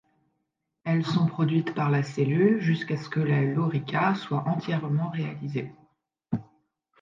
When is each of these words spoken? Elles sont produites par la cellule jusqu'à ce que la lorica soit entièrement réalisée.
Elles 0.83 1.05
sont 1.05 1.27
produites 1.27 1.75
par 1.75 1.91
la 1.91 2.01
cellule 2.01 2.59
jusqu'à 2.59 2.97
ce 2.97 3.07
que 3.07 3.19
la 3.19 3.43
lorica 3.43 4.15
soit 4.15 4.45
entièrement 4.47 5.11
réalisée. 5.11 5.75